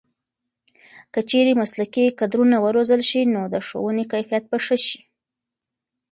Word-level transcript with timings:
که 1.13 1.19
چېرې 1.29 1.53
مسلکي 1.61 2.05
کدرونه 2.19 2.57
وروزل 2.65 3.01
شي 3.09 3.21
نو 3.33 3.41
د 3.53 3.55
ښوونې 3.67 4.05
کیفیت 4.11 4.43
به 4.51 4.57
ښه 4.65 4.77
شي. 4.85 4.99